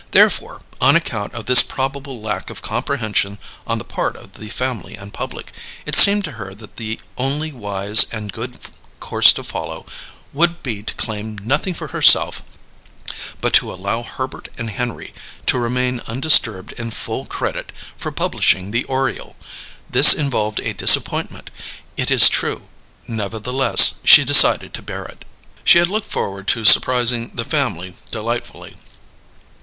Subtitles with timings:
[0.13, 4.95] Therefore, on account of this probable lack of comprehension on the part of the family
[4.95, 5.51] and public,
[5.85, 8.57] it seemed to her that the only wise and good
[8.99, 9.85] course to follow
[10.33, 12.41] would be to claim nothing for herself,
[13.41, 15.13] but to allow Herbert and Henry
[15.45, 19.35] to remain undisturbed in full credit for publishing the Oriole.
[19.87, 21.51] This involved a disappointment,
[21.95, 22.63] it is true;
[23.07, 25.25] nevertheless, she decided to bear it.
[25.63, 28.75] She had looked forward to surprising "the family" delightfully.